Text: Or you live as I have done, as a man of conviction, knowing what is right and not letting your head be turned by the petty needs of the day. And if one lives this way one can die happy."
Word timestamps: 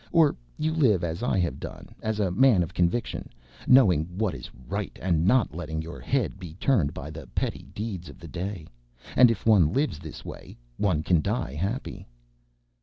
Or 0.11 0.35
you 0.57 0.73
live 0.73 1.03
as 1.03 1.21
I 1.21 1.37
have 1.41 1.59
done, 1.59 1.93
as 2.01 2.19
a 2.19 2.31
man 2.31 2.63
of 2.63 2.73
conviction, 2.73 3.29
knowing 3.67 4.05
what 4.17 4.33
is 4.33 4.49
right 4.67 4.97
and 4.99 5.27
not 5.27 5.53
letting 5.53 5.79
your 5.83 5.99
head 5.99 6.39
be 6.39 6.55
turned 6.55 6.91
by 6.91 7.11
the 7.11 7.27
petty 7.35 7.67
needs 7.77 8.09
of 8.09 8.17
the 8.17 8.27
day. 8.27 8.65
And 9.15 9.29
if 9.29 9.45
one 9.45 9.73
lives 9.73 9.99
this 9.99 10.25
way 10.25 10.57
one 10.77 11.03
can 11.03 11.21
die 11.21 11.53
happy." 11.53 12.07